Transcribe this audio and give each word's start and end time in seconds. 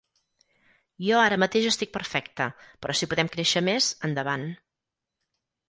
Jo 1.07 1.19
ara 1.23 1.37
mateix 1.43 1.67
estic 1.73 1.93
perfecte, 1.99 2.49
però 2.87 2.97
si 3.03 3.11
podem 3.13 3.31
créixer 3.37 3.65
més, 3.69 3.93
endavant. 4.11 4.51